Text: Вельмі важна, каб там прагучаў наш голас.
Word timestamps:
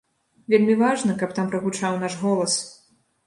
Вельмі 0.53 0.75
важна, 0.83 1.17
каб 1.19 1.35
там 1.39 1.51
прагучаў 1.53 1.99
наш 2.05 2.15
голас. 2.25 2.57